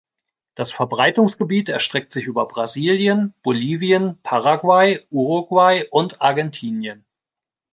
[0.55, 7.05] Das Verbreitungsgebiet erstreckt sich über Brasilien, Bolivien, Paraguay, Uruguay und Argentinien.